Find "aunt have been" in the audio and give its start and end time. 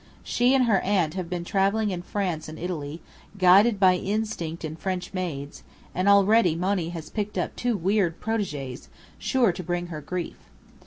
0.79-1.43